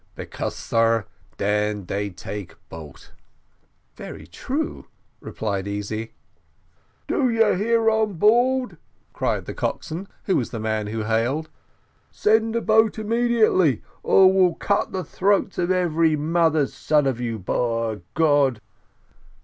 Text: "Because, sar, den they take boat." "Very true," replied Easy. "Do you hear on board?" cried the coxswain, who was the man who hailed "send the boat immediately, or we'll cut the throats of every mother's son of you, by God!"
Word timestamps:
"Because, 0.15 0.55
sar, 0.55 1.05
den 1.37 1.85
they 1.85 2.09
take 2.09 2.55
boat." 2.69 3.11
"Very 3.95 4.25
true," 4.25 4.87
replied 5.19 5.67
Easy. 5.67 6.13
"Do 7.07 7.29
you 7.29 7.53
hear 7.53 7.87
on 7.87 8.13
board?" 8.13 8.77
cried 9.13 9.45
the 9.45 9.53
coxswain, 9.53 10.07
who 10.23 10.37
was 10.37 10.49
the 10.49 10.59
man 10.59 10.87
who 10.87 11.03
hailed 11.03 11.49
"send 12.09 12.55
the 12.55 12.61
boat 12.61 12.97
immediately, 12.97 13.83
or 14.01 14.33
we'll 14.33 14.55
cut 14.55 14.91
the 14.91 15.03
throats 15.03 15.59
of 15.59 15.69
every 15.69 16.15
mother's 16.15 16.73
son 16.73 17.05
of 17.05 17.21
you, 17.21 17.37
by 17.37 18.01
God!" 18.15 18.59